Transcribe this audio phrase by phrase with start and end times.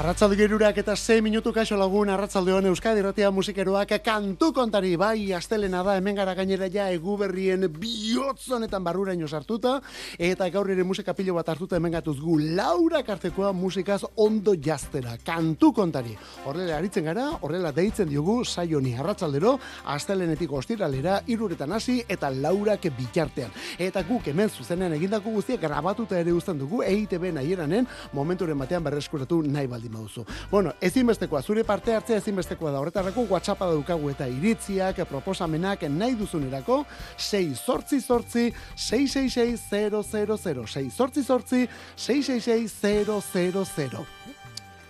[0.00, 4.94] Arratzalde gerurak eta 6 minutu kaixo lagun arratzalde hon Euskadi Ratia musikeroak kantu kontari.
[4.96, 9.74] Bai astelena da hemen gara gainera ja egu berrien bihotzonetan barruraino sartuta.
[10.16, 15.18] Eta gaur ere musika pilo bat hartuta hemen gatuz gu Laura Kartekoa musikaz ondo jaztera.
[15.22, 16.16] Kantu kontari.
[16.46, 23.52] Horrela aritzen gara horrela deitzen diogu saioni arratzaldero astelenetik ostiralera iruretan hasi eta Laurak bitartean.
[23.76, 29.42] Eta guk hemen zuzenean egindako guztiak grabatuta ere uzten dugu EITB nahieranen momenturen batean berreskuratu
[29.44, 32.80] nahi baldi baldin Bueno, ezinbestekoa, zure parte hartzea ezinbestekoa da.
[32.80, 36.84] Horretarako WhatsAppa daukagu eta iritziak, proposamenak nahi duzunerako
[37.16, 44.06] 6 sortzi sortzi 666 000 6 sortzi sortzi 666 000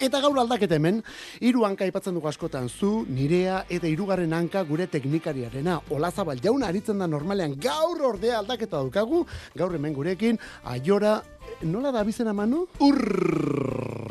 [0.00, 1.02] Eta gaur aldaketa hemen,
[1.44, 5.76] hiru hanka aipatzen dugu askotan zu, nirea eta hirugarren hanka gure teknikariarena.
[5.92, 11.18] Olazabal jauna aritzen da normalean gaur ordea aldaketa daukagu, gaur hemen gurekin, aiora
[11.60, 12.64] nola da bizena manu?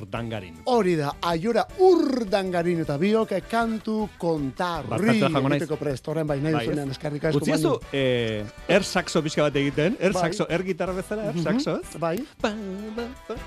[0.09, 0.55] Urdangarin.
[0.65, 4.89] Hori da, aiora urdangarin eta biok kantu kontarri.
[5.05, 5.67] Naiz.
[5.79, 7.75] prest, horren bai nahi duzunean eskarrik asko Utsi manu.
[7.93, 10.21] eh, er saxo pixka bat egiten, er Bai.
[10.23, 11.97] saxo, er gitarra bezala, er Mhm, saxo, ez?
[11.99, 12.17] Bai.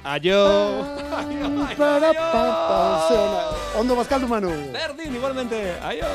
[0.05, 0.39] Aio!
[3.09, 3.43] Ze ona.
[3.81, 4.51] Ondo bazkaldu manu.
[4.73, 6.07] Berdin, igualmente, aio!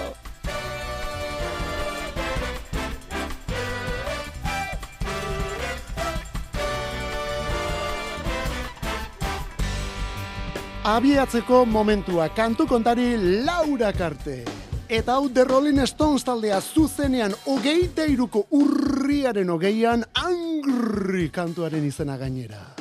[10.88, 14.38] Abiatzeko momentua, kantu kontari Laura Karte.
[14.88, 22.77] Eta hau The Rolling Stones taldea zuzenean hogeita iruko urriaren hogeian angry kantuaren izena gainera.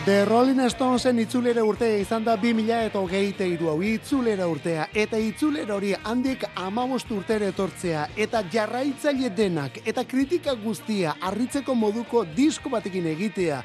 [0.00, 3.74] The Rolling Stonesen itzulera urtea izan da 2000 eta hogeite hau.
[3.84, 11.12] Itzulera urtea eta itzulera hori handik amabost urtere etortzea eta jarraitzaile denak eta kritika guztia
[11.20, 13.58] harritzeko moduko disko batekin egitea.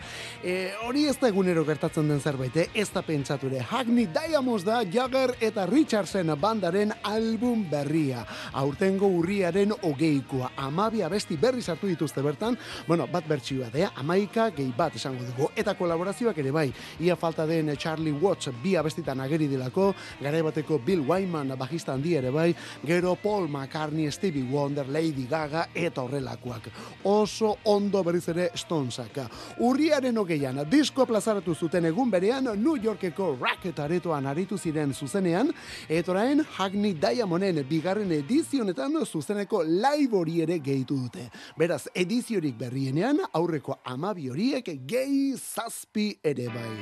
[0.44, 2.68] E, hori ez da egunero gertatzen den zerbait, eh?
[2.76, 8.26] ez da pentsature Hackney Diamonds da Jagger eta Richardson bandaren album berria.
[8.52, 10.52] Aurtengo urriaren hogeikoa.
[10.58, 12.60] Amabia besti berri sartu dituzte bertan.
[12.88, 15.52] Bueno, bat bertsioa da, amaika gehi bat esango dugu.
[15.56, 16.74] Eta kolaborazio abestiak ere bai.
[17.00, 22.16] Ia falta den Charlie Watts bi abestitan ageri dilako, gara bateko Bill Wyman bajista handi
[22.16, 22.54] ere bai,
[22.86, 26.70] gero Paul McCartney, Stevie Wonder, Lady Gaga eta horrelakoak.
[27.04, 29.20] Oso ondo berriz ere Stonesak.
[29.60, 35.52] Urriaren hogeian, disko plazaratu zuten egun berean New Yorkeko Racket aretoan aritu ziren zuzenean,
[35.90, 41.30] etorain Hackney Diamonden bigarren edizionetan zuzeneko live hori ere gehitu dute.
[41.58, 46.76] Beraz, ediziorik berrienean, aurreko amabi horiek gehi zazpi ere bai.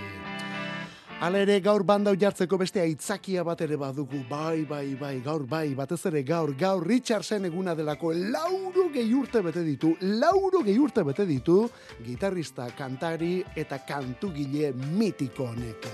[1.23, 5.69] Hala ere gaur bandau jartzeko beste aitzakia bat ere badugu, bai, bai, bai, gaur, bai,
[5.73, 11.05] batez ere gaur, gaur, Richardsen eguna delako lauro gehi urte bete ditu, lauro gehi urte
[11.07, 11.61] bete ditu,
[12.03, 15.87] gitarrista, kantari eta kantugile mitiko honek.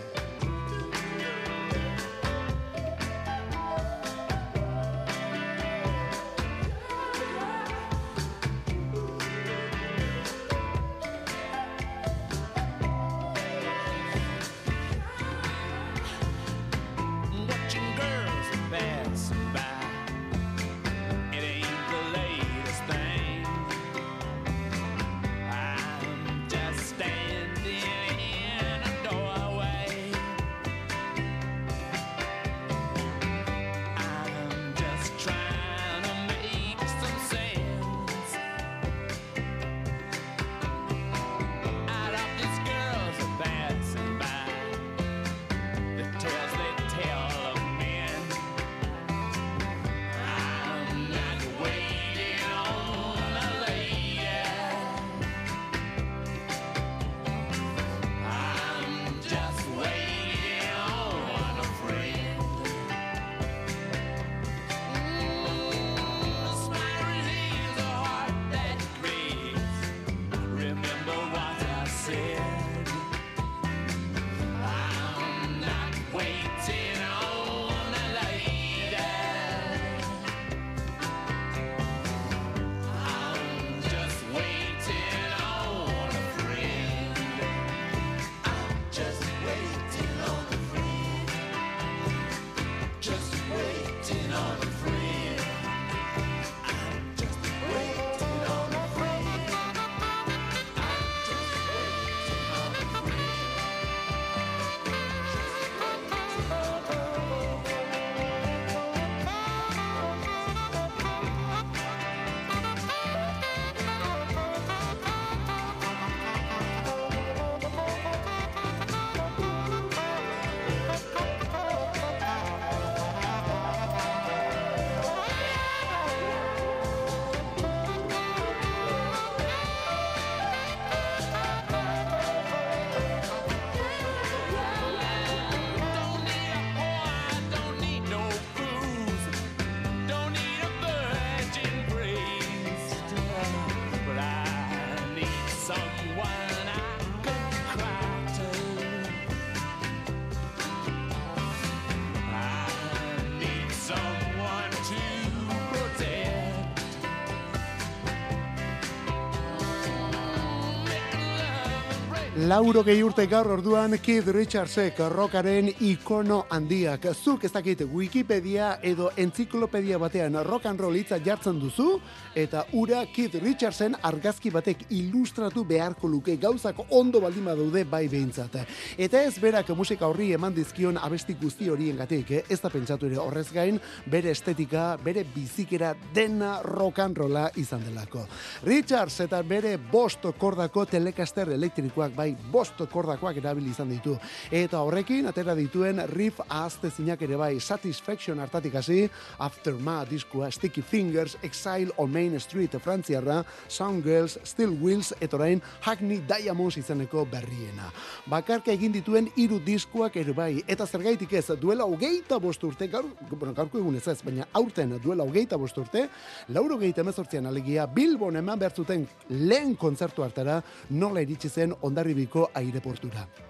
[162.50, 167.04] Lauro gehi urte gaur orduan Keith Richardsek rockaren ikono handiak.
[167.14, 172.00] Zuk ez dakit Wikipedia edo entziklopedia batean rock and roll hitza jartzen duzu
[172.34, 178.58] eta ura Keith Richardsen argazki batek ilustratu beharko luke gauzak ondo baldin badaude bai behintzat.
[178.98, 182.42] Eta ez berak musika horri eman dizkion abesti guzti horien gatik, eh?
[182.50, 183.78] ez da pentsatu ere horrez gain,
[184.10, 188.26] bere estetika, bere bizikera dena rock and rolla izan delako.
[188.66, 194.16] Richards eta bere bost kordako telekaster elektrikoak bai bost kordakoak erabili izan ditu.
[194.52, 200.52] Eta horrekin, atera dituen riff ahazte zinak ere bai Satisfaction hartatik hasi, After Ma diskua,
[200.52, 206.78] Sticky Fingers, Exile on Main Street, Frantziarra, Sound Girls, Still Wheels, eta orain Hackney Diamonds
[206.78, 207.92] izeneko berriena.
[208.30, 213.08] Bakarka egin dituen hiru diskuak ere bai, eta zergaitik ez, duela hogeita bost urte, gaur,
[213.32, 216.08] bueno, gaurko egun ez ez, baina aurten duela hogeita bost urte,
[216.56, 222.52] lauro geita mezortzian alegia, Bilbon eman behartzuten lehen kontzertu hartara, nola iritsi zen ondarri Bizkaibiko
[222.54, 223.49] aireportura.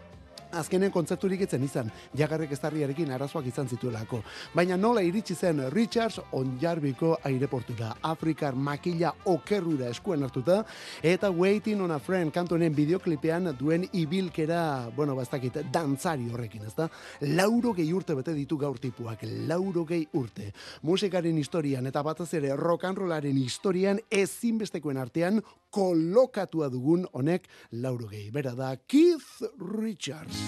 [0.51, 4.21] Azkenen kontzerturik etzen izan, jagarrek eztarriarekin arazoak izan zituelako.
[4.55, 10.63] Baina nola iritsi zen Richards onjarbiko aireportura, Afrikar makila okerrura eskuen hartuta,
[11.03, 16.89] eta Waiting on a Friend kantonen bideoklipean duen ibilkera, bueno, bastakit, dantzari horrekin, ezta?
[17.35, 20.51] Lauro gehi urte bete ditu gaur tipuak, lauro gehi urte.
[20.81, 28.09] Musikaren historian eta batez ere rock and rollaren historian ezinbestekoen artean kolokatua dugun honek lauro
[28.09, 28.29] gehi.
[28.31, 30.38] Bera da Keith Richards.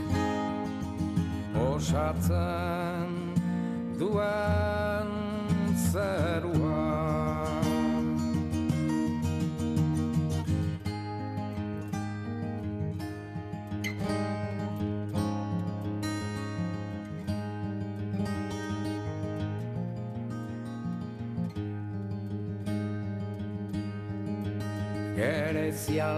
[1.67, 3.11] Osatzen
[3.99, 5.09] duen
[5.91, 6.68] zerua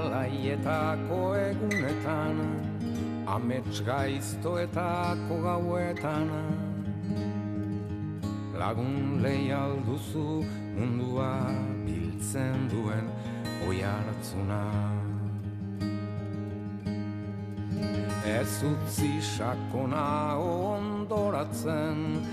[0.01, 2.37] Gerezia laietako egunetan
[3.27, 6.29] Amets gaiztoetako gauetan
[8.57, 10.43] Lagun leial duzu
[10.77, 11.49] mundua
[11.85, 13.09] biltzen duen
[13.67, 14.63] oi hartzuna
[18.25, 22.25] Ez utzi sakona ondoratzen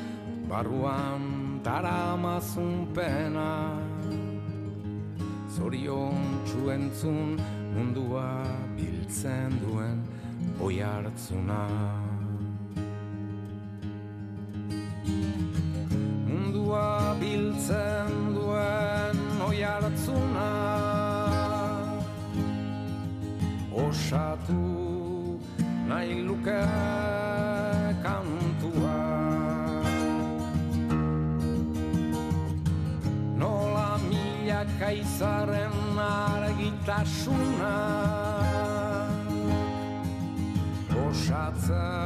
[0.49, 3.77] Barruan daramazun pena.
[5.53, 8.43] Zorion txuentzun mundua
[8.75, 9.99] biltzen duen
[10.59, 11.61] oi hartzuna.
[16.27, 20.49] Mundua biltzen duen oi hartzuna.
[23.87, 24.59] Osatu
[25.87, 26.61] nahi luke
[28.03, 28.99] kantua.
[33.39, 35.78] Nola milaka izarren
[36.89, 37.75] argitasuna
[41.09, 41.98] Osatzen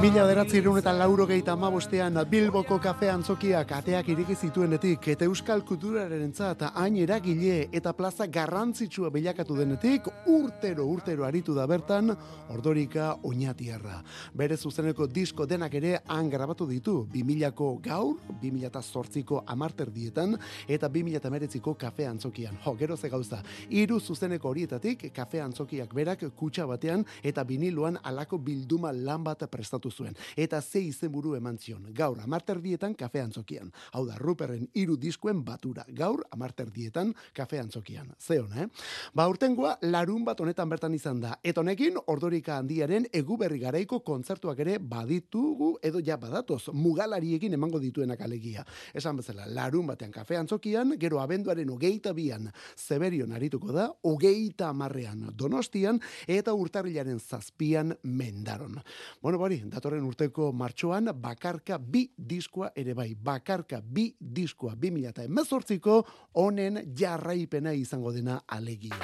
[0.00, 6.22] Mila deratzi eta lauro gehieta amabostean Bilboko kafe antzokiak ateak ireki zituenetik eta euskal kulturaren
[6.24, 12.16] entzat hain eragile eta plaza garrantzitsua bilakatu denetik urtero urtero aritu da bertan
[12.48, 14.00] ordorika oinatiarra.
[14.32, 21.76] Bere zuzeneko disko denak ere han grabatu ditu 2000ko gaur, 2008ko amarter dietan eta 2008ko
[21.76, 22.56] kafe antzokian.
[22.64, 28.38] Jo, gero ze gauza, hiru zuzeneko horietatik kafe antzokiak berak kutsa batean eta biniloan alako
[28.38, 30.16] bilduma lan bat prestatu zuen.
[30.36, 31.86] Eta ze izenburu eman zion.
[31.94, 33.72] Gaur amarterdietan kafe antzokian.
[33.92, 35.84] Hau da, Ruperren hiru diskoen batura.
[35.88, 38.14] Gaur amarterdietan kafe antzokian.
[38.18, 38.68] Ze hona, eh?
[39.14, 41.36] Ba, urtengoa larun bat honetan bertan izan da.
[41.42, 47.80] Eta honekin, ordorika handiaren egu berri garaiko kontzertuak ere baditugu edo ja badatoz mugalariekin emango
[47.82, 48.64] dituenak alegia.
[48.94, 55.28] Esan bezala, larun batean kafe antzokian, gero abenduaren hogeita bian zeberion arituko da, hogeita amarrean
[55.36, 58.78] donostian, eta urtarrilaren zazpian mendaron.
[59.22, 65.14] Bueno, bori, datorren urteko martxoan, bakarka bi diskoa ere bai, bakarka bi diskoa, bi mila
[65.14, 66.02] eta emezortziko,
[66.36, 68.98] honen jarraipena izango dena alegia.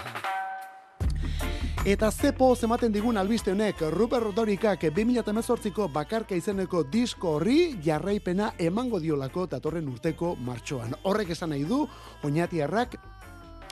[1.87, 8.99] Eta zepo ematen digun albiste honek, Ruper Rodorikak 2018ko bakarka izeneko disko horri jarraipena emango
[9.01, 10.97] diolako datorren urteko martxoan.
[11.05, 11.85] Horrek esan nahi du,
[12.27, 12.99] oinatiarrak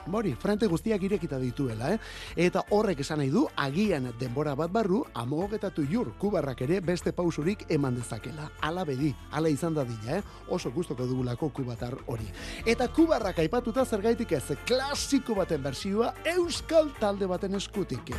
[0.07, 1.99] Bori, frente guztiak irekita dituela, eh?
[2.47, 7.65] Eta horrek esan nahi du, agian denbora bat barru, amogetatu jur, kubarrak ere beste pausurik
[7.69, 8.51] eman dezakela.
[8.61, 10.21] Ala bedi, ala izan da dila, eh?
[10.49, 12.29] Oso gustoko dugulako kubatar hori.
[12.65, 18.13] Eta kubarrak aipatuta zergaitik ez, klasiko baten bersioa, euskal talde baten eskutik.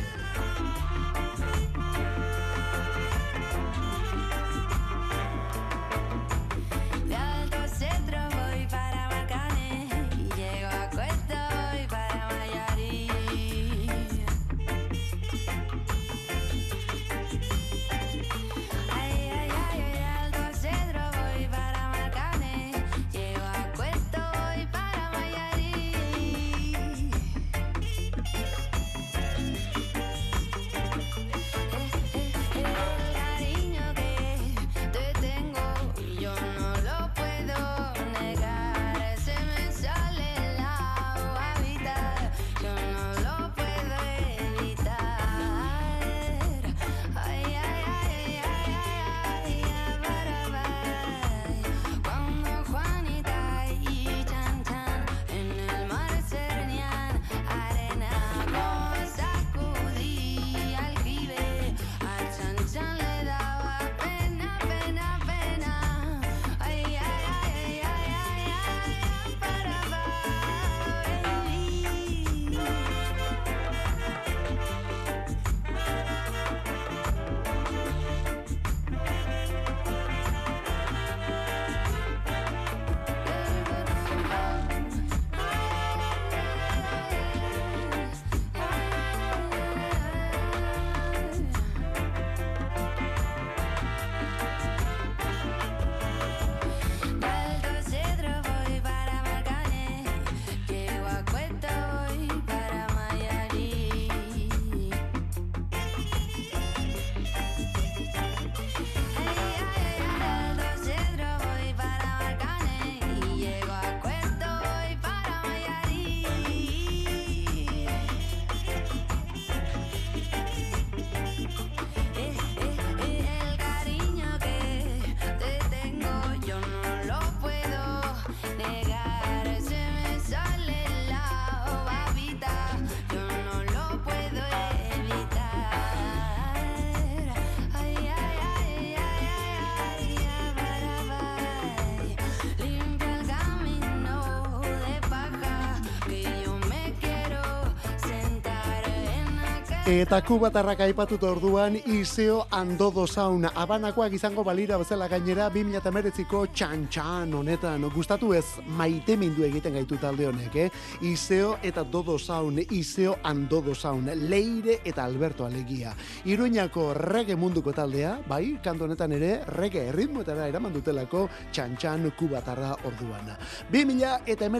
[149.97, 157.87] Eta kubatarrak aipatut orduan Iseo Andodo Saun abanakoak izango balira bezala gainera 2019ko txantxan honetan
[157.95, 158.45] gustatu ez
[158.77, 160.67] maite mindu egiten gaitu talde honek, eh?
[161.01, 165.95] Iseo eta Dodo Saun, Iseo Andodo Saun, Leire eta Alberto Alegia.
[166.29, 173.33] Iruñako rege munduko taldea, bai, kanto honetan ere rege erritmoetara eraman dutelako txantxan kubatarra orduan.
[173.73, 174.51] 2000 eta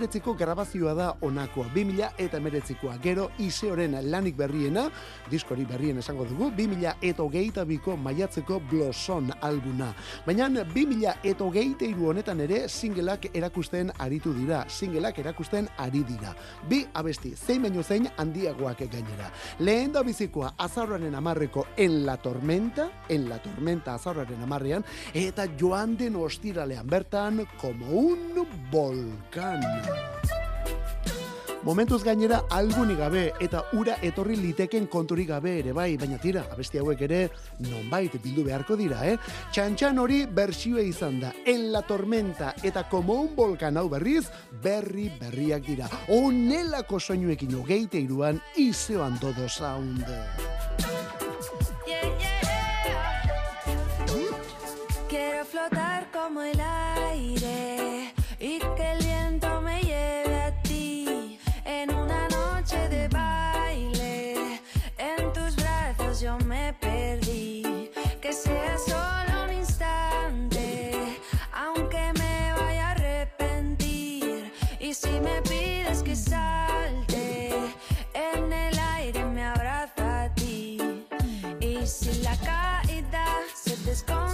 [0.41, 2.41] grabazioa da onakoa, 2000 eta.
[3.03, 4.89] Gero Iseoren lanik berriena,
[5.29, 9.93] diskori berrien esango dugu, 2000 eta hogeita biko maiatzeko Blosson albuna.
[10.25, 16.33] Baina 2000 eta hogeita iru honetan ere singleak erakusten aritu dira, singleak erakusten ari dira.
[16.69, 19.31] Bi abesti, zein baino zein handiagoak gainera.
[19.59, 25.97] Lehen da bizikoa azarroaren amarreko En la Tormenta, En la Tormenta azarroaren amarrean, eta joan
[25.97, 29.61] den ostiralean bertan, como un volcán.
[31.67, 36.79] Momentuz gainera algunik gabe eta ura etorri liteken konturik gabe ere bai, baina tira, abesti
[36.79, 37.17] hauek ere
[37.59, 39.17] nonbait bildu beharko dira, eh?
[39.51, 44.29] Txantxan hori bersioa izan da, en la tormenta eta como un volcan hau berriz,
[44.63, 45.89] berri berriak dira.
[46.07, 49.51] Onelako soinuekin hogeite iruan, izeoan dodo
[51.85, 52.37] yeah.
[55.09, 58.59] Quiero flotar como el aire y
[84.03, 84.26] gone.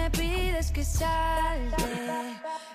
[0.00, 1.84] Me pides que salte,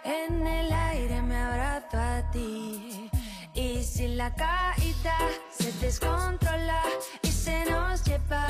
[0.03, 3.09] en el aire me abrazo a ti.
[3.53, 5.17] Y si la caída
[5.49, 6.81] se descontrola
[7.23, 8.47] y se nos lleva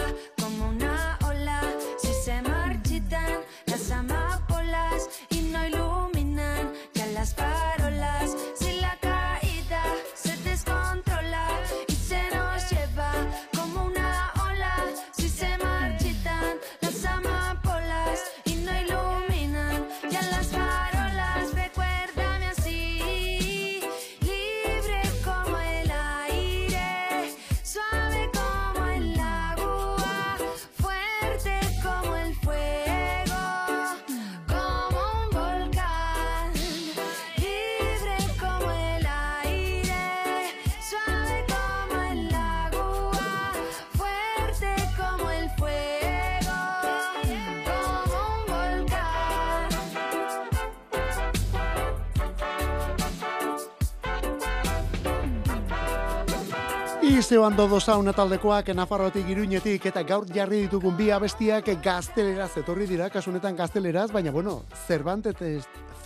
[57.06, 63.12] Izeo hando dozauna taldekoak Nafarrotik iruñetik eta gaur jarri ditugun bi abestiak gazteleraz etorri dira,
[63.14, 65.36] kasunetan gazteleraz, baina bueno, Cervantes,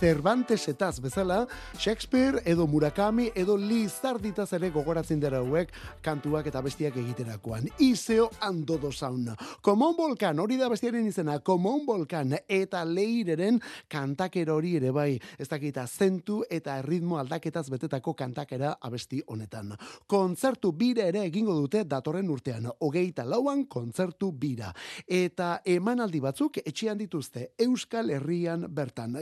[0.00, 7.66] Cervantesetaz bezala, Shakespeare edo Murakami edo Lizarditaz ere gogoratzen dira hauek kantuak eta bestiak egiterakoan.
[7.84, 9.34] Izeo hando dozauna.
[9.60, 13.58] Komon Volkan, hori da bestiaren izena, Komon Volkan eta leireren
[13.92, 19.76] kantakero hori ere bai, ez dakita zentu eta ritmo aldaketaz betetako kantakera abesti honetan.
[20.06, 24.72] Kontzertu bira ere egingo dute datorren urtean, hogeita lauan kontzertu bira.
[25.04, 29.20] Eta emanaldi batzuk etxean dituzte Euskal Herrian bertan.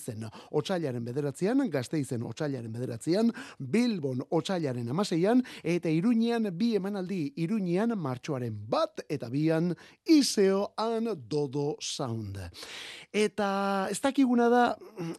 [0.00, 8.56] Gazteizen otsailaren bederatzean, Gazteizen otsailaren bederatzean, Bilbon otsailaren amaseian, eta Iruñean bi emanaldi, Iruñean martxoaren
[8.68, 9.74] bat, eta bian
[10.08, 12.38] Iseo and Dodo Sound.
[13.12, 14.64] Eta ez dakiguna da,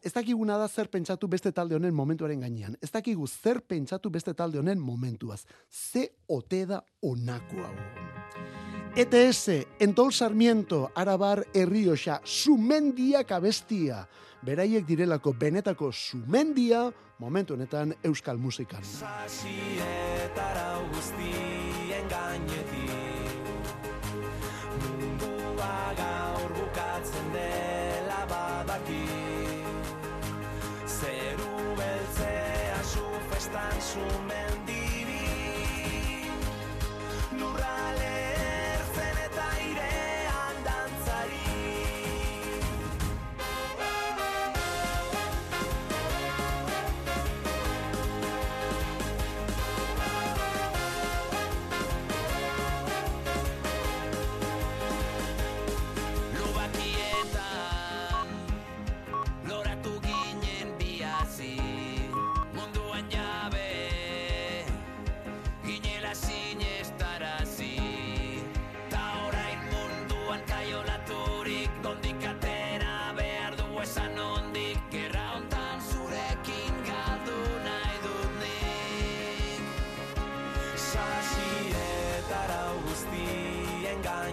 [0.03, 2.77] ez dakiguna da zer pentsatu beste talde honen momentuaren gainean.
[2.81, 5.43] Ez dakigu zer pentsatu beste talde honen momentuaz.
[5.69, 8.70] Ze ote da onako hau.
[8.93, 14.06] ETS, Entol Sarmiento, Arabar, Errioxa, Sumendiak abestia.
[14.43, 18.84] Beraiek direlako benetako sumendia, momentu honetan euskal musikan.
[18.84, 23.56] Sasietara guztien gainetik
[24.84, 29.04] Mundua gaur bukatzen dela badaki
[30.99, 34.50] Zeru beltzea su festan sumendiri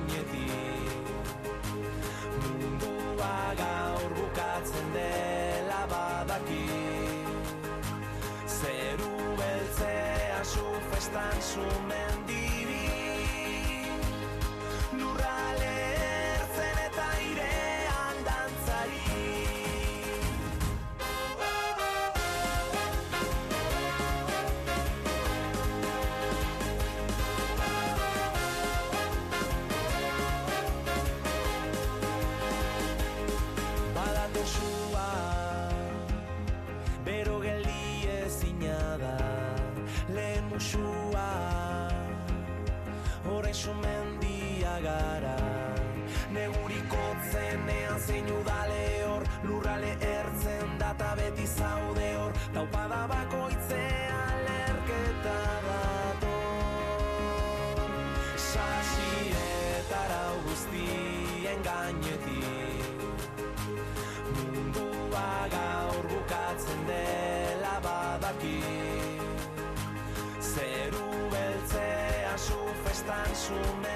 [0.07, 0.91] gainetik.
[2.43, 6.67] Mundua gaur bukatzen dela badaki.
[8.47, 11.98] Zeru beltzea su festan sumendiri
[61.63, 62.79] gainetik
[64.37, 68.61] Mundua gaur bukatzen dela badaki.
[70.53, 73.88] Zeru beltzea su festan sumendiri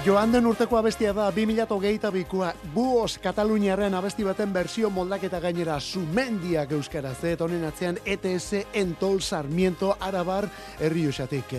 [0.00, 6.70] Joan den urteko abestia da 2008 bikoa Buos Kataluniaren abesti baten bersio moldaketa gainera Sumendiak
[6.72, 10.46] euskaraz eta honen atzean ETS Entol Sarmiento Arabar
[10.80, 11.52] Herriusatik.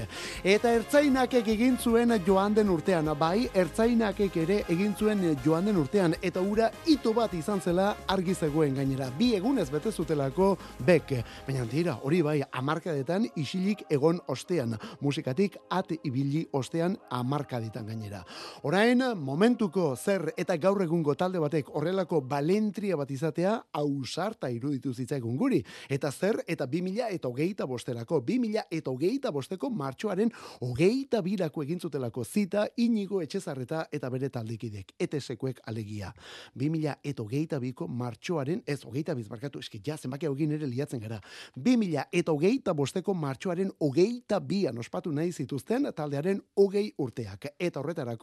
[0.43, 6.17] Eta ertzainakek egin zuen joan den urtean, bai, ertzainakek ere egin zuen joan den urtean
[6.21, 9.11] eta ura ito bat izan zela argi zegoen gainera.
[9.19, 11.13] Bi egunez bete zutelako bek.
[11.45, 14.79] Baina tira, hori bai, amarkadetan isilik egon ostean.
[14.99, 18.25] Musikatik at ibili ostean amarkadetan gainera.
[18.63, 25.37] Orain, momentuko zer eta gaur egungo talde batek horrelako balentria bat izatea ausarta iruditu zitzaigun
[25.37, 25.61] guri.
[25.89, 31.79] Eta zer eta 2000 eta hogeita bosterako, 2000 eta hogeita bosteko martxoaren hogeita birako egin
[31.79, 34.93] zutelako zita inigo etxezarreta eta bere taldikidek.
[34.99, 36.13] Etesekuek alegia.
[36.55, 41.19] 2000 eta hogeita biko martxoaren, ez hogeita bizbarkatu, eski ja, zenbaki hogin ere liatzen gara.
[41.55, 47.47] 2000 eta hogeita bosteko martxoaren hogeita bian ospatu nahi zituzten taldearen hogei urteak.
[47.59, 48.20] Eta horretarako,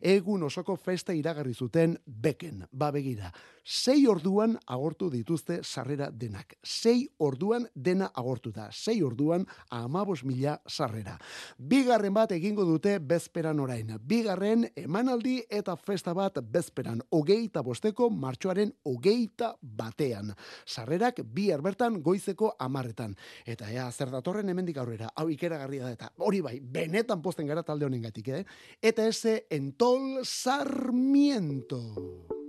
[0.00, 2.64] egun osoko festa iragarri zuten beken.
[2.72, 3.32] Ba begira,
[3.64, 6.56] sei orduan agortu dituzte sarrera denak.
[6.62, 8.68] Sei orduan dena agortu da.
[8.72, 11.18] Sei orduan amabos mila sarrera.
[11.58, 13.96] Bigarren bat egingo dute bezperan orain.
[14.00, 17.02] Bigarren emanaldi eta festa bat bezperan.
[17.10, 20.34] Ogeita bosteko martxoaren ogeita batean.
[20.66, 23.14] Sarrerak bi bertan goizeko amarretan.
[23.46, 27.62] Eta ea, zer datorren hemendik aurrera, hau ikeragarria da eta hori bai, benetan posten gara
[27.62, 28.44] talde honengatik, eh?
[28.82, 29.06] Eta
[29.40, 32.39] ese Entol Sarmiento.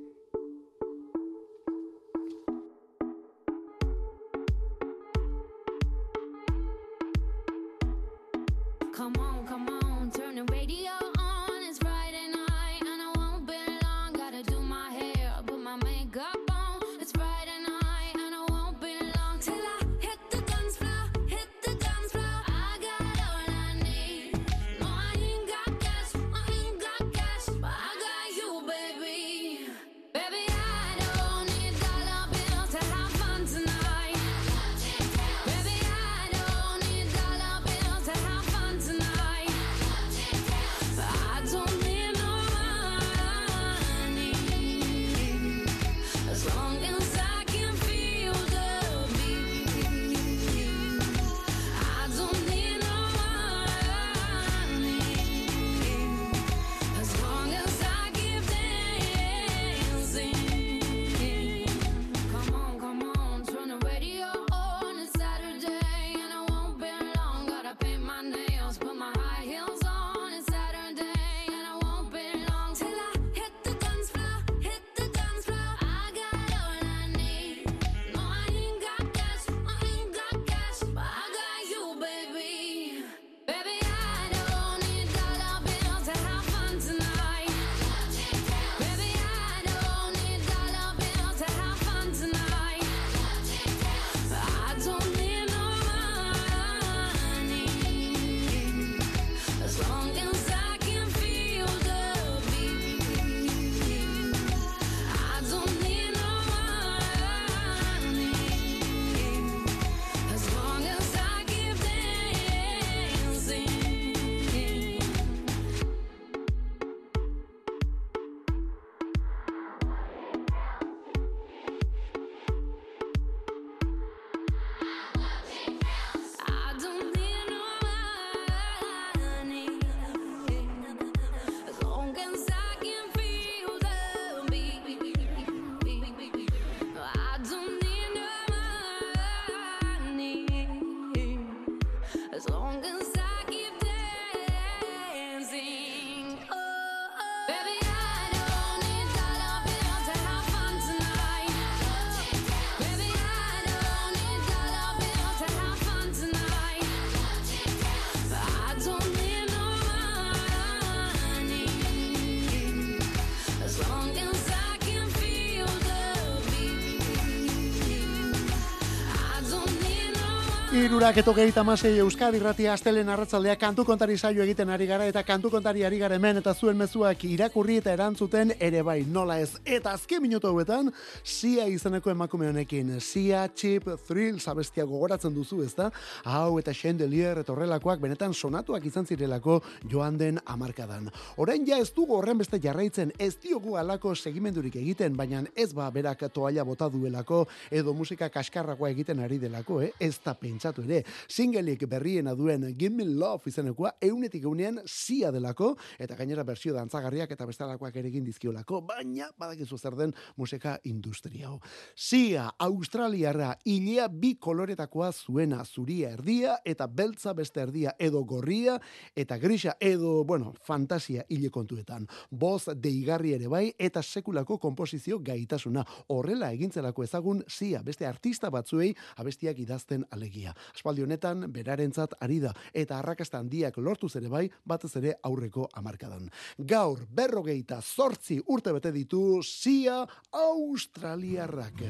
[170.71, 175.19] Irurak eto gehieta masei Euskadi Ratia Astelen arratzaldea kantu kontari saio egiten ari gara eta
[175.27, 179.57] kantu kontari ari gara hemen eta zuen mezuak irakurri eta erantzuten ere bai nola ez.
[179.65, 180.87] Eta azken minutu hauetan,
[181.25, 185.89] Sia izeneko emakume honekin, Sia Chip Thrills abestia gogoratzen duzu ezta?
[186.23, 189.59] Hau eta Chandelier eta horrelakoak benetan sonatuak izan zirelako
[189.91, 191.11] joan den amarkadan.
[191.35, 195.91] Orain ja ez dugu horren beste jarraitzen, ez diogu alako segimendurik egiten, baina ez ba
[195.91, 199.91] berak toalla bota duelako edo musika kaskarragoa egiten ari delako, eh?
[199.99, 201.03] ez da pentsa pentsatu ere.
[201.27, 207.31] Singleik berriena duen Give Me Love izenekoa eunetik eunean zia delako, eta gainera bersio dantzagarriak
[207.31, 211.49] eta bestelakoak ere egin dizkiolako, baina badakizu zer den musika industria.
[211.97, 218.77] Zia, Australiarra, ilea bi koloretakoa zuena, zuria erdia eta beltza beste erdia edo gorria
[219.15, 222.07] eta grisa edo, bueno, fantasia hile kontuetan.
[222.29, 225.85] Boz deigarri ere bai eta sekulako komposizio gaitasuna.
[226.13, 230.50] Horrela egintzelako ezagun zia, beste artista batzuei abestiak idazten alegia.
[230.75, 236.29] Aspaldi honetan berarentzat ari da eta arrakasta handiak lortuz ere bai batez ere aurreko hamarkadan.
[236.57, 241.83] Gaur berrogeita zortzi urte bete ditu zia australiarrak.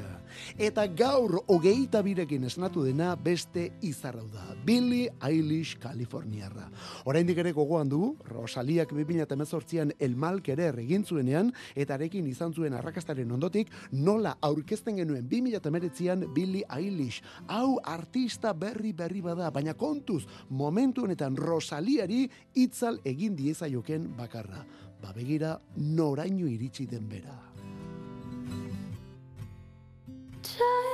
[0.58, 4.56] Eta gaur hogeita birekin esnatu dena beste izarrau da.
[4.66, 6.70] Billy Eilish Kaliforniarra.
[7.06, 13.32] Oraindik ere gogoan du, Rosaliak 2018an El Malkerer egin zuenean eta arekin izan zuen arrakastaren
[13.32, 17.22] ondotik nola aurkezten genuen 2019an Billy Eilish.
[17.48, 24.66] Hau artista berri berri bada, baina kontuz momentu honetan Rosaliari itzal egin diezaioken bakarra.
[25.02, 27.38] Ba begira noraino iritsi den bera.
[30.42, 30.91] Try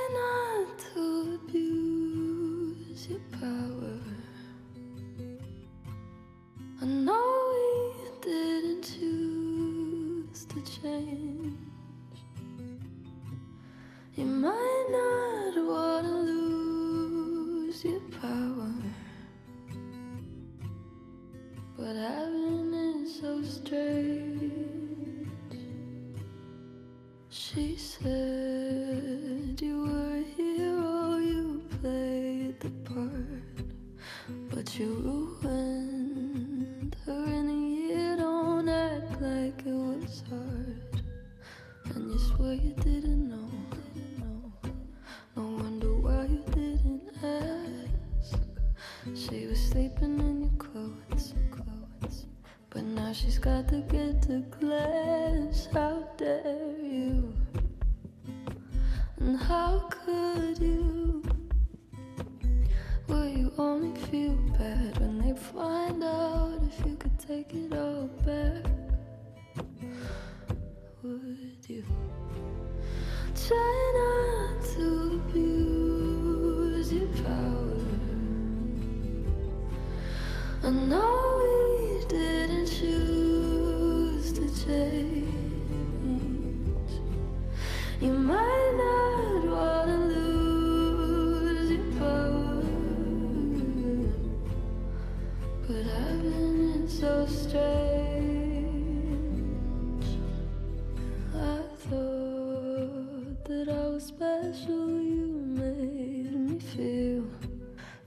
[104.08, 104.88] special.
[104.88, 105.26] You
[105.60, 107.24] made me feel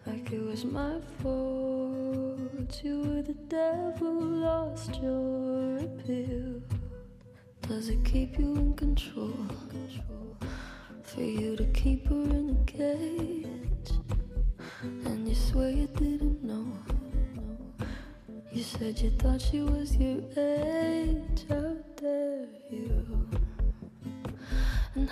[0.08, 2.82] like it was my fault.
[2.84, 4.14] You were the devil,
[4.50, 6.60] lost your appeal.
[7.68, 9.46] Does it keep you in control?
[11.04, 13.92] For you to keep her in a cage,
[15.06, 16.68] and you swear you didn't know.
[18.52, 21.46] You said you thought she was your age.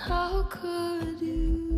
[0.09, 1.69] How could you?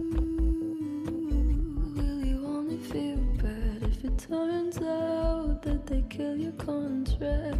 [1.97, 7.50] Will you only feel bad if it turns out that they kill your contract?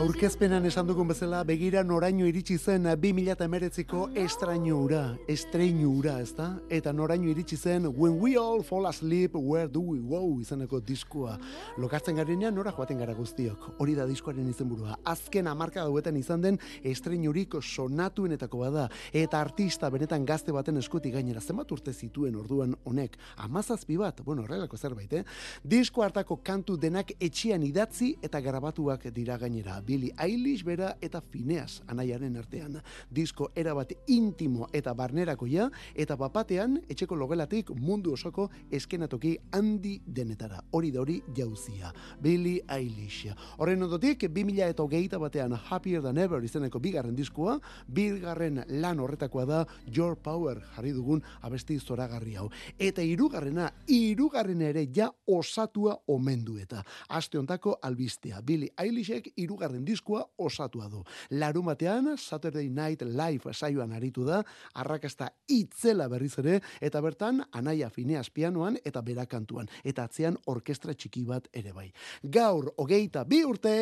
[0.00, 6.46] Aurkezpenan esan dugun bezala, begira noraino iritsi zen 2019ko estraino ura, estreinu ura, ez da?
[6.72, 11.34] Eta noraino iritsi zen When We All Fall Asleep, Where Do We Go izeneko diskua.
[11.76, 13.66] Lokartzen garenean nora joaten gara guztiok.
[13.76, 14.96] Hori da diskoaren izenburua.
[15.04, 18.86] Azken hamarka dauetan izan den estreinurik sonatuenetako bada.
[19.12, 23.20] Eta artista benetan gazte baten eskutik gainera zenbat urte zituen orduan honek.
[23.36, 25.22] Amazazpi bat, bueno, horrelako zerbait, eh?
[25.60, 29.82] Disko hartako kantu denak etxean idatzi eta grabatuak dira gainera.
[29.90, 32.76] Billy Eilish bera eta Phineas anaiaren artean.
[33.10, 35.64] Disko erabat intimo eta barnerakoia
[35.98, 40.60] eta bapatean etxeko logelatik mundu osoko eskenatoki handi denetara.
[40.78, 41.90] Hori da hori jauzia.
[42.22, 43.32] Billy Eilish.
[43.58, 49.44] Horren ondotik 2000 eta hogeita batean Happier Than Ever izeneko bigarren diskoa, bigarren lan horretakoa
[49.44, 52.46] da Your Power jarri dugun abesti zoragarri hau.
[52.78, 56.86] Eta hirugarrena, hirugarrena ere ja osatua omendu eta.
[57.08, 58.38] Aste hontako albistea.
[58.46, 61.02] Billy Eilishek hirugarren diskoa osatua du.
[61.30, 64.42] Larumatean Saturday Night Live saioan aritu da,
[64.74, 71.24] arrakasta itzela berriz ere, eta bertan anaia fineaz pianoan eta berakantuan, eta atzean orkestra txiki
[71.24, 71.90] bat ere bai.
[72.22, 73.76] Gaur, hogeita bi urte,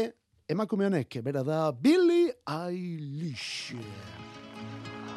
[0.48, 3.76] emakume honek, bera da Billy Eilish.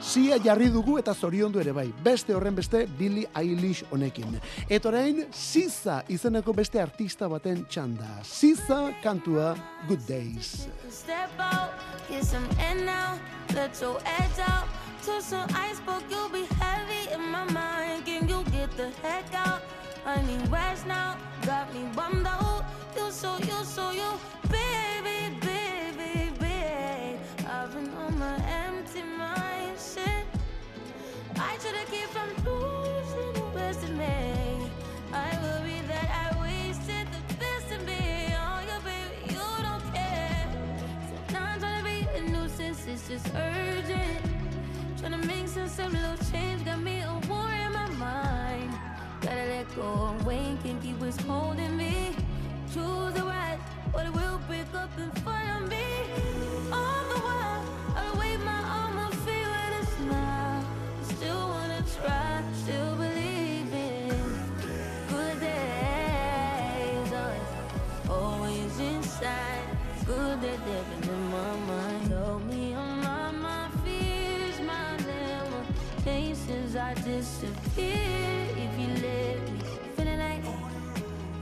[0.02, 1.88] Zia jarri dugu eta zoriondu ere bai.
[2.04, 4.40] Beste horren beste Billy Eilish honekin.
[4.68, 8.10] Eta orain, Siza izeneko beste artista baten txanda.
[8.26, 9.54] Siza kantua
[9.88, 10.68] Good Days.
[10.90, 11.78] Step out,
[12.10, 13.20] get some air now,
[13.54, 14.66] let your edge out.
[15.06, 18.06] To some iceberg, you'll be heavy in my mind.
[18.06, 19.62] Can you get the heck out?
[20.06, 22.66] I need rest now, got me bummed out.
[22.96, 24.10] You so, you so, you,
[24.50, 25.21] baby,
[43.12, 44.22] just urgent.
[44.98, 48.72] Trying to make some simple change, got me a war in my mind.
[49.20, 52.16] Gotta let go and wait, can't keep what's holding me.
[52.74, 53.60] Choose the right,
[53.92, 54.90] but it will pick up
[55.24, 55.84] front of me.
[56.72, 57.01] All
[76.62, 76.76] limitations.
[76.76, 79.60] I disappear if you let me.
[79.96, 80.44] Feeling like,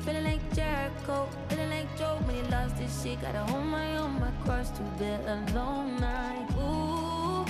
[0.01, 1.30] feeling like Jericho.
[1.49, 3.22] Feeling like Joe when he lost his shit.
[3.22, 6.47] Gotta hold my own, my cross to bear a long night.
[6.57, 7.45] Ooh,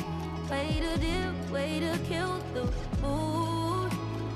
[0.50, 2.64] way to dip, way to kill the
[3.02, 3.92] mood.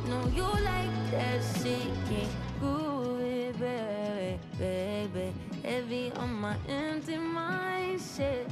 [0.08, 2.30] No, you like that shit, can't
[2.60, 5.34] groove it, baby, baby.
[5.64, 8.48] Heavy on my empty mind, shit.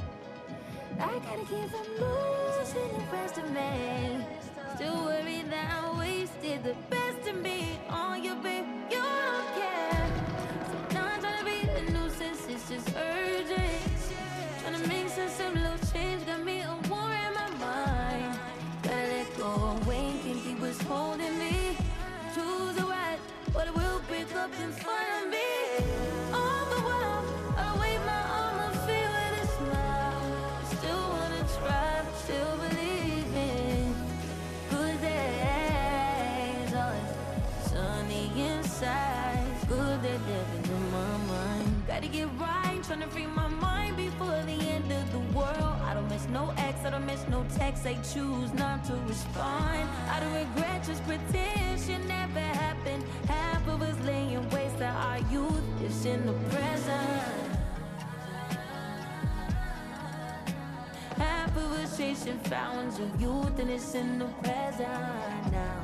[0.98, 4.41] I gotta keep from losing the rest of me.
[4.74, 8.64] Still worry that I wasted the best of me on you, babe.
[8.90, 10.10] You don't care.
[10.66, 13.92] So now I'm trying to be a nuisance, it's just urgent.
[14.62, 18.38] Trying to make sense of little change, got me a war in my mind.
[18.82, 21.76] Gotta let go and wait, can't keep what's holding me.
[22.34, 23.18] Choose the right,
[23.52, 25.11] but it will pick up in front
[42.12, 45.76] get right, tryna free my mind before the end of the world.
[45.82, 47.84] I don't miss no ex, I don't miss no text.
[47.84, 49.88] They choose not to respond.
[50.10, 53.04] I don't regret, just pretend shit never happened.
[53.26, 57.22] Half of us laying waste to our youth is in the present.
[61.16, 65.81] Half of us chasing fountains of youth and it's in the present now.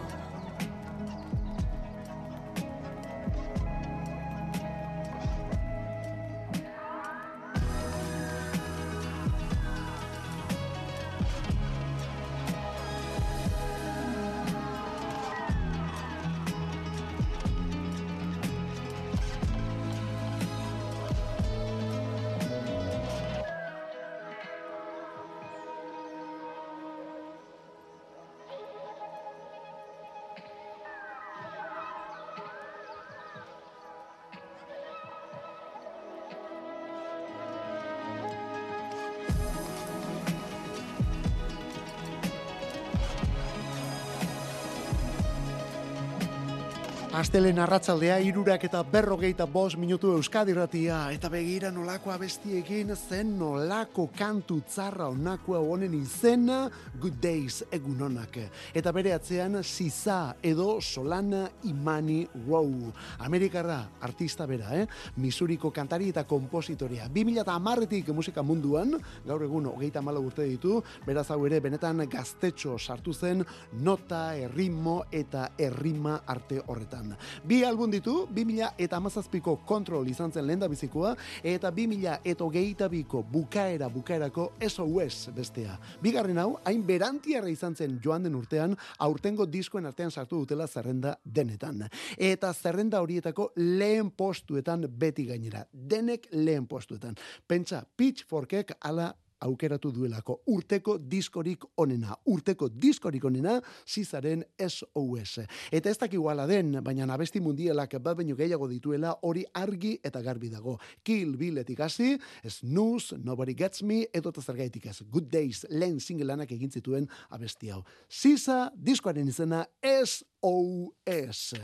[47.19, 54.05] Astelen arratzaldea irurak eta berrogeita bost minutu Euskadi ratia eta begira nolako abestiekin zen nolako
[54.15, 56.69] kantu tzarra onakoa honen izena
[57.01, 58.39] Good Days egun onak.
[58.71, 62.93] Eta bere atzean Siza edo Solana Imani Row.
[63.27, 64.87] Amerikarra artista bera, eh?
[65.17, 67.09] Misuriko kantari eta kompositoria.
[67.11, 68.95] 2000 eta amarretik musika munduan,
[69.27, 73.43] gaur egun hogeita malo urte ditu, beraz hau ere benetan gaztetxo sartu zen
[73.83, 77.08] nota, erritmo eta errima arte horretan.
[77.45, 82.89] Bi album ditu, 2000 eta amazazpiko kontrol izan zen lehen bizikoa, eta 2000 eta hogeita
[82.89, 85.79] biko bukaera bukaerako SOS bestea.
[86.03, 91.17] Bigarren hau, hain berantiarra izan zen joan den urtean, aurtengo diskoen artean sartu dutela zerrenda
[91.25, 91.87] denetan.
[92.17, 95.65] Eta zerrenda horietako lehen postuetan beti gainera.
[95.73, 97.17] Denek lehen postuetan.
[97.47, 105.45] Pentsa, Pitchforkek ala aukeratu duelako urteko diskorik onena, urteko diskorik onena zizaren SOS.
[105.73, 110.23] Eta ez dakigu ala den, baina abesti mundialak bat baino gehiago dituela hori argi eta
[110.23, 110.79] garbi dago.
[111.03, 116.53] Kill Billetik hasi, Snooze, Nobody Gets Me, edo eta zergaitik ez, Good Days, lehen singelanak
[116.53, 117.83] egin zituen abesti hau.
[118.09, 121.55] Ziza, diskoaren izena SOS.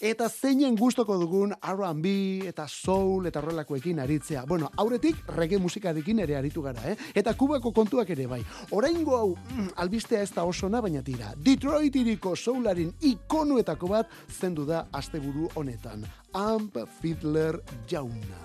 [0.00, 2.06] Eta zeinen gustoko dugun R&B
[2.50, 4.44] eta soul eta horrelakoekin aritzea.
[4.48, 6.96] Bueno, aurretik reggae musikarekin ere aritu gara, eh?
[7.14, 8.42] Eta kubako kontuak ere bai.
[8.70, 11.32] Oraingo hau mm, albistea ez da osona, baina tira.
[11.36, 14.10] Detroit iriko soularen ikonuetako bat
[14.40, 16.04] zendu da asteburu honetan.
[16.32, 18.42] Amp Fiddler jauna.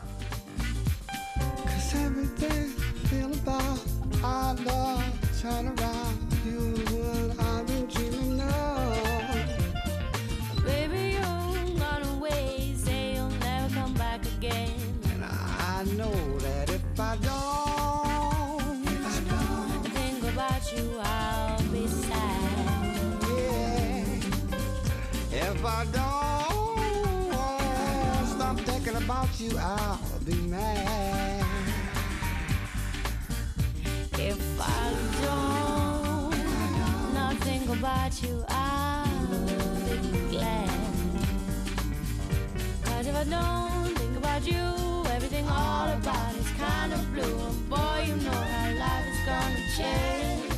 [1.65, 3.79] Cause everything I feel about
[4.23, 5.03] our love,
[5.41, 6.10] turn around,
[29.41, 31.45] you, I'll be mad.
[34.13, 39.45] If I don't, not think about you, I'll
[40.11, 40.69] be glad.
[42.83, 47.39] Cause if I don't think about you, everything all about is kind of blue.
[47.47, 50.51] And boy, you know how life is gonna change.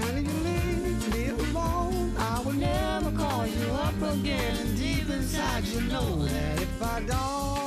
[0.00, 4.56] And if you leave me alone, I will Never call you up again.
[4.56, 7.63] And deep inside, you know that if I don't,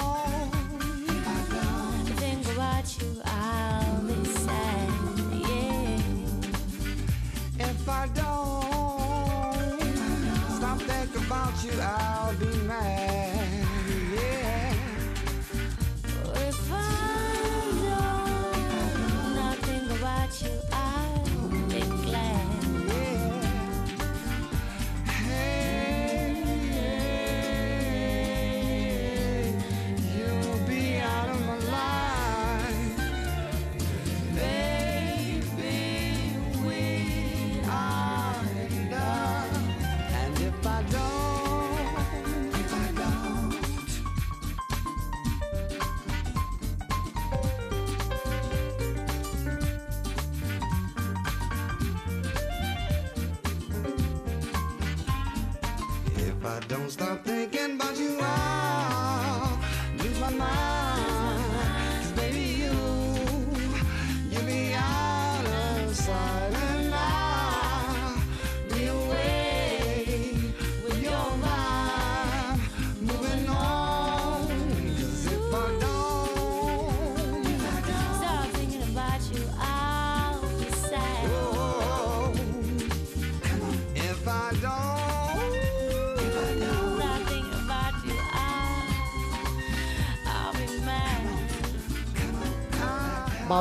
[8.08, 8.47] If I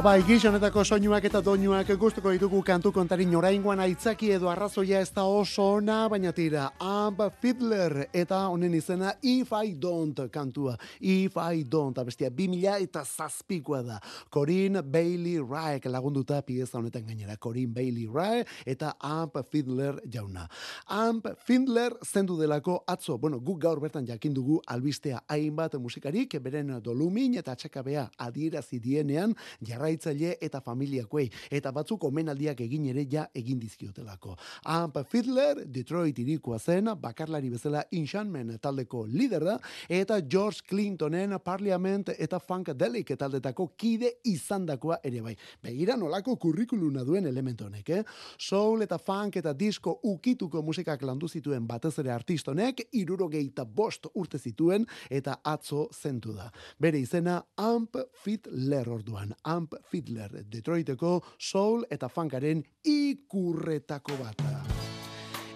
[0.03, 5.23] bai, gizonetako soinuak eta doinuak gustuko ditugu kantu kontarin oraingoan aitzaki edo arrazoia ez da
[5.25, 10.75] oso ona, baina tira, Amp Fiddler eta honen izena If I Don't kantua.
[11.01, 14.01] If I Don't, abestia, 2000 eta zazpikoa da.
[14.29, 17.37] Corinne Bailey Raek lagunduta pieza honetan gainera.
[17.37, 20.49] Corinne Bailey Raek eta Amp Fiddler jauna.
[20.89, 26.75] Amp Fiddler zendu delako atzo, bueno, guk gaur bertan jakin dugu albistea hainbat musikarik, beren
[26.83, 29.35] dolumin eta atxakabea adierazi dienean,
[29.87, 34.37] jarraitzaile eta familiakoei, eta batzuk omenaldiak egin ere ja egin dizkiotelako.
[34.65, 39.59] Amp Fiddler, Detroit irikoa zen, bakarlari bezala Inshanmen taldeko lidera,
[39.89, 45.37] eta George Clintonen Parliament eta Funkadelic taldetako kide izandakoa ere bai.
[45.63, 48.03] Begira nolako kurrikuluna duen elementu honek, eh?
[48.39, 54.39] Soul eta funk eta disco ukituko musikak landu zituen batez ere artistonek, irurogeita bost urte
[54.39, 56.51] zituen, eta atzo zentu da.
[56.81, 59.35] Bere izena Amp Fiddler orduan.
[59.45, 64.65] Amp Fiddler, Detroiteko soul eta funkaren ikurretako bata.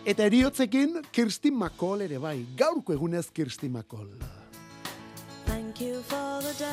[0.05, 4.09] Eta eriotzekin Kirsty McCall ere bai, gaurko egunez Kirsty McCall.
[5.47, 6.73] Thank you for the days,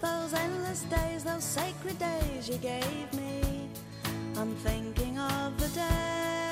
[0.00, 3.68] those endless days, those sacred days you gave me.
[4.36, 6.51] I'm thinking of the days.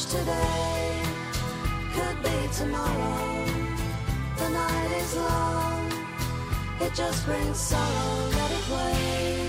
[0.00, 1.02] wish today
[1.92, 3.44] could be tomorrow.
[4.36, 5.92] The night is long,
[6.80, 9.39] it just brings sorrow, let it wait.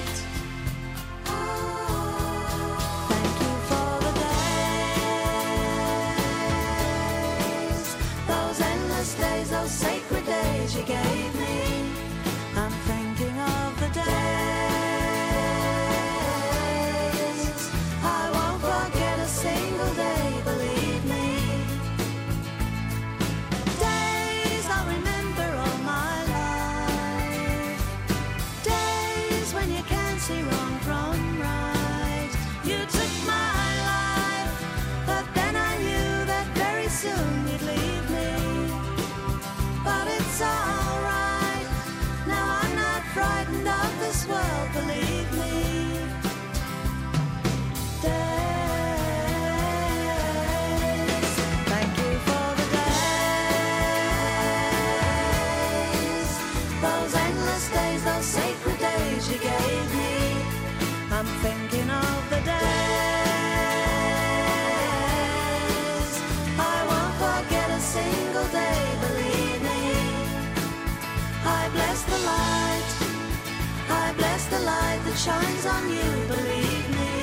[75.26, 77.14] Shines on you, believe me.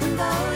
[0.00, 0.52] And though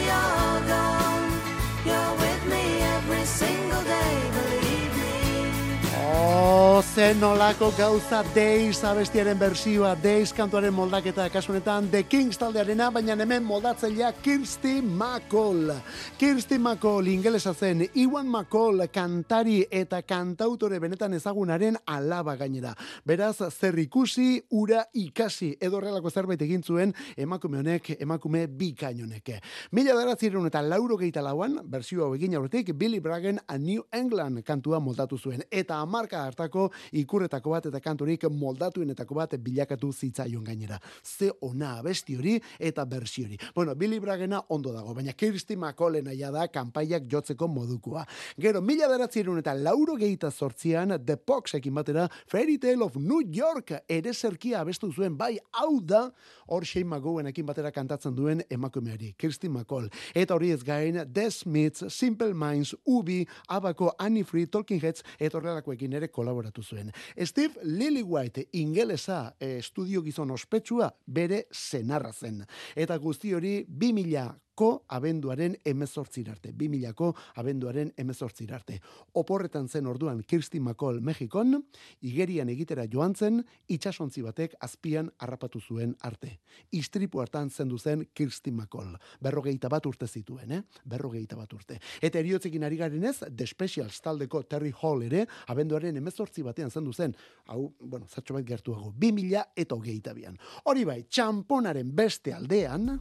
[6.55, 13.15] Oh, zen nolako gauza Days abestiaren bersioa, Days kantuaren moldaketa kasunetan The Kings taldearena, baina
[13.17, 15.71] hemen moldatzailea Kirsty McCall.
[16.19, 22.75] Kirsty McCall ingelesa zen, Iwan McCall kantari eta kantautore benetan ezagunaren alaba gainera.
[23.03, 29.39] Beraz, zer ikusi, ura ikasi, edo horrelako zerbait egin zuen emakume honek, emakume bikain honek.
[29.71, 34.79] Mila daratzirun eta lauro gehieta lauan, bersio egin aurretik, Billy Braggen a New England kantua
[34.79, 35.41] moldatu zuen.
[35.49, 40.79] Eta amarka hartako ikurretako bat eta kanturik moldatuenetako bat bilakatu zitzaion gainera.
[41.03, 43.37] Ze ona abesti hori eta bersio hori.
[43.55, 48.05] Bueno, Billy Braggena ondo dago, baina Kirsty McCallen aia da kanpaiak jotzeko modukoa.
[48.37, 53.71] Gero, mila daratzirun eta lauro gehieta sortzian, The Poxekin batera, Fairy Tale of New York
[53.87, 56.09] ere zerkia abestu zuen, bai, hau da,
[56.47, 59.89] hor Shane McGowanekin batera kantatzen duen emakumeari, Kirsty McCall.
[60.15, 65.37] Eta hori ez gain, The Smiths, Simple Minds, Ubi, Abako, Annie Free, Talking Heads, eta
[65.39, 66.91] horrelakoekin ere kolaboratu zuen.
[67.25, 72.43] Steve Lillywhite, ingelesa, eh, estudio gizon ospetsua, bere senarra zen.
[72.75, 76.51] Eta guzti hori, 2000 ko abenduaren emezortzir arte.
[76.53, 78.79] 2000ko abenduaren emezortzir arte.
[79.19, 81.57] Oporretan zen orduan Kirsty McCall Mexikon,
[82.01, 86.39] igerian egitera joan zen, itxasontzi batek azpian harrapatu zuen arte.
[86.71, 88.95] Istripu hartan zendu zen Kirsty McCall.
[89.21, 90.61] Berrogeita bat urte zituen, eh?
[90.85, 91.79] Berrogeita bat urte.
[92.01, 96.93] Eta eriotzekin ari garen ez, The Specials taldeko Terry Hall ere, abenduaren emezortzi batean zendu
[96.93, 97.15] zen,
[97.47, 100.37] hau, bueno, zatxo bat gertuago, 2000 eta hogeita bian.
[100.69, 102.99] Hori bai, txamponaren beste aldean,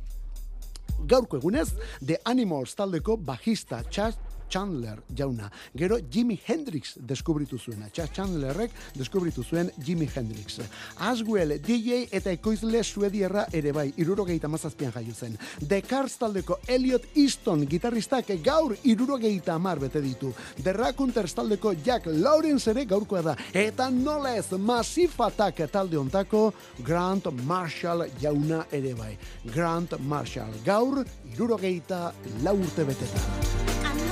[1.07, 1.73] gaurko egunez,
[2.05, 4.17] The Animals taldeko bajista Chas
[4.53, 5.51] Chandler jauna.
[5.75, 7.89] Gero Jimi Hendrix deskubritu zuena.
[7.93, 10.61] Chas Chandlerrek deskubritu zuen Jimi Hendrix.
[11.01, 15.39] Aswell, DJ eta ekoizle suedierra ere bai, irurogeita mazazpian jaio zen.
[15.67, 20.35] The Cars taldeko Elliot Easton gitarristak gaur irurogeita amar bete ditu.
[20.63, 23.37] The Raconteurs taldeko Jack Lawrence ere gaurkoa da.
[23.55, 26.53] Eta nola ez Massive Attack talde ontako
[26.85, 29.17] Grant Marshall jauna ere bai.
[29.55, 31.01] Grant Marshall gaur
[31.33, 32.11] irurogeita
[32.45, 34.12] lau urte betetan.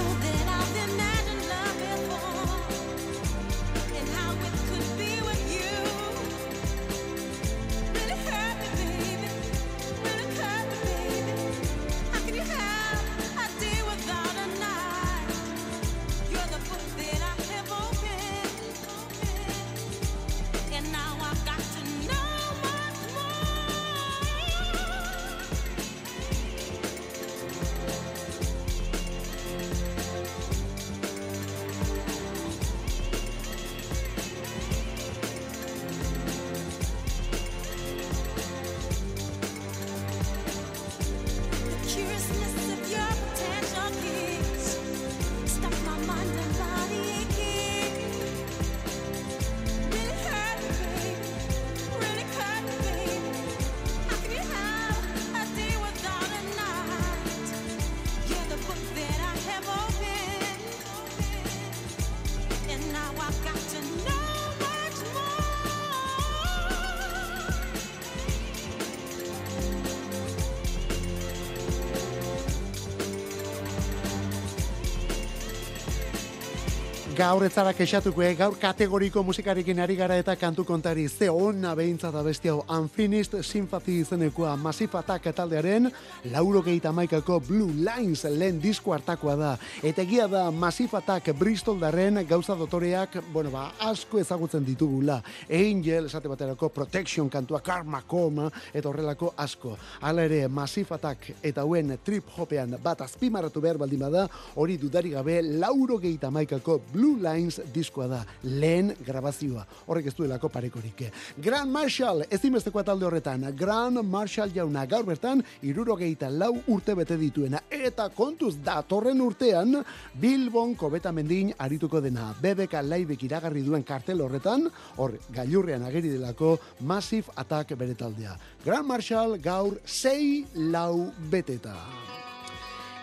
[77.41, 78.35] Gaur ez zara kexatuko, eh?
[78.37, 84.03] gaur kategoriko musikarekin ari gara eta kantu kontari ze onna behintzat abesti hau Unfinished Sympathy
[84.03, 85.89] izenekoa Massive Attack taldearen
[86.35, 89.53] lauro gehieta maikako Blue Lines lehen disko hartakoa da.
[89.83, 95.23] Eta egia da Massive Attack Bristol darren gauza dotoreak, bueno ba, asko ezagutzen ditugula.
[95.49, 99.79] Angel, esate baterako Protection kantua, Karma Coma, eta horrelako asko.
[100.03, 105.17] Hala ere, Massive Attack eta hauen trip hopean bat azpimarratu behar baldin bada, hori dudari
[105.17, 107.30] gabe lauro gehieta maikako Blue Lines
[107.75, 109.65] diskoa da, lehen grabazioa.
[109.87, 111.05] Horrek ez duelako parekorik.
[111.37, 117.63] Grand Marshall, ezimesteko talde horretan, Grand Marshall jauna gaur bertan, irurogeita lau urte bete dituena.
[117.71, 119.81] Eta kontuz datorren urtean,
[120.21, 122.31] Bilbon kobeta mendin arituko dena.
[122.41, 128.37] BBK laibek iragarri duen kartel horretan, hor gailurrean ageri delako Massive Attack bere taldea.
[128.65, 132.20] Grand Marshall gaur sei lau beteta.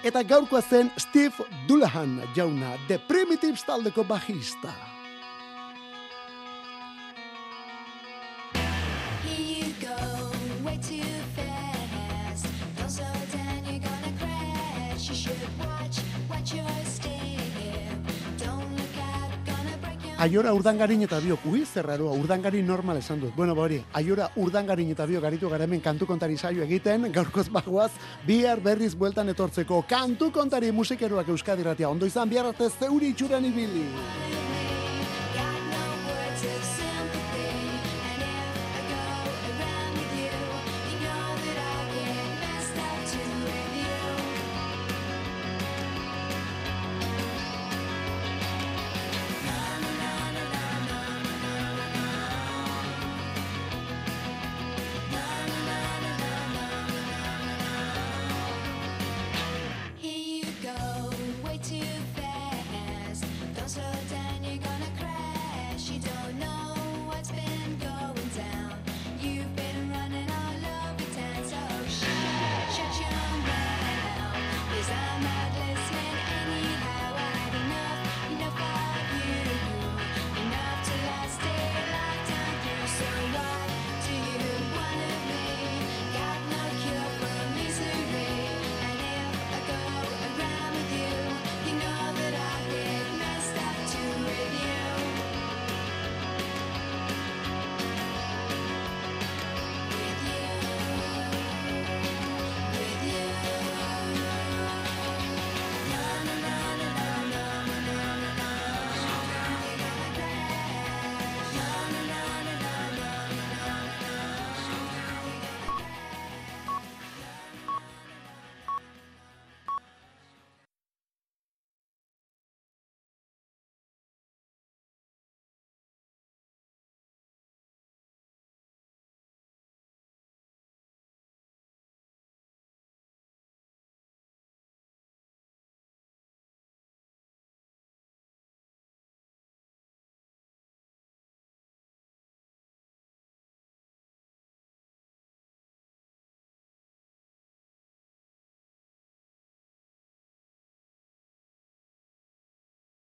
[0.05, 4.96] Eta gaurkoa zen Steve Dullahan jauna, The Primitives taldeko bajista.
[20.18, 23.36] Aiora urdangarin eta biok, ui, zerraroa, urdangarin normal esan dut.
[23.36, 27.45] Bueno, ba hori, aiora urdangarin eta biok garitu gara hemen kantu kontari saio egiten, gaurkoz
[27.53, 27.91] bagoaz,
[28.26, 31.91] bihar berriz bueltan etortzeko kantu kontari musikeroak euskadiratia.
[31.93, 33.86] Ondo izan, bihar arte zeuri itxuran ibili.